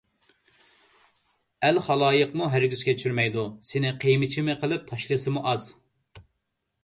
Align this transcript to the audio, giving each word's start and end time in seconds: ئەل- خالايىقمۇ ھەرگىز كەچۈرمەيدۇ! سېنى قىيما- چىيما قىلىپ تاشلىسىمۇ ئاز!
ئەل- 1.67 1.79
خالايىقمۇ 1.87 2.47
ھەرگىز 2.55 2.81
كەچۈرمەيدۇ! 2.87 3.45
سېنى 3.73 3.91
قىيما- 4.05 4.29
چىيما 4.37 4.55
قىلىپ 4.63 4.87
تاشلىسىمۇ 4.93 5.45
ئاز! 5.51 5.71